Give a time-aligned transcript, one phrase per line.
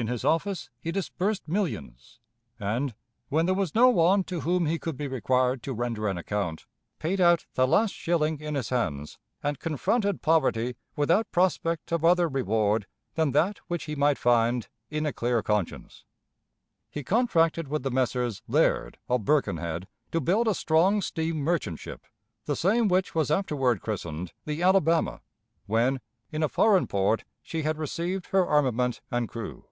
[0.00, 2.20] In his office he disbursed millions,
[2.60, 2.94] and,
[3.30, 6.66] when there was no one to whom he could be required to render an account,
[7.00, 12.28] paid out the last shilling in his hands, and confronted poverty without prospect of other
[12.28, 12.86] reward
[13.16, 16.04] than that which he might find id a clear conscience.
[16.88, 18.40] He contracted with the Messrs.
[18.46, 22.06] Laird, of Birkenhead, to build a strong steam merchant ship
[22.44, 25.22] the same which was afterward christened "The Alabama"
[25.66, 26.00] when,
[26.30, 29.64] in a foreign port, she had received her armament and crew.